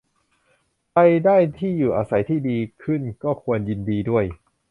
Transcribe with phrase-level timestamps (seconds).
[0.91, 4.25] ใครได้ที่อยู่อาศัยที่ดีขึ้นก็ควรยินดีด้วย